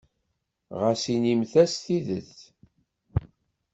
[0.79, 2.35] Ɣas inimt-as tidet.